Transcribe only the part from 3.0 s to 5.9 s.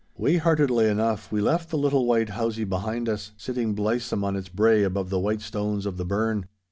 us, sitting blythsome on its brae above the white stones